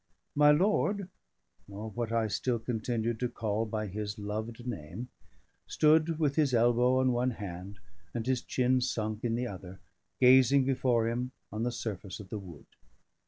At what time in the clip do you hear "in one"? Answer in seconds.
7.01-7.29